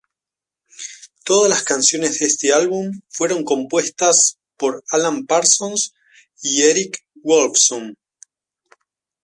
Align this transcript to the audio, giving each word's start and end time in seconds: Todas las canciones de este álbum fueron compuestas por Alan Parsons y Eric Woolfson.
Todas 1.25 1.47
las 1.51 1.61
canciones 1.61 2.17
de 2.17 2.25
este 2.25 2.51
álbum 2.51 3.01
fueron 3.07 3.43
compuestas 3.43 4.39
por 4.57 4.83
Alan 4.89 5.27
Parsons 5.27 5.93
y 6.41 6.63
Eric 6.63 7.05
Woolfson. 7.23 7.95